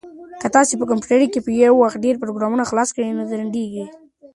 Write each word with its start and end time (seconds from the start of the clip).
که 0.41 0.47
تاسي 0.55 0.73
په 0.77 0.85
کمپیوټر 0.89 1.21
کې 1.33 1.39
په 1.45 1.49
یو 1.63 1.73
وخت 1.83 1.97
ډېر 2.05 2.15
پروګرامونه 2.23 2.63
خلاص 2.69 2.89
کړئ 2.95 3.09
نو 3.17 3.23
ځنډیږي. 3.31 3.85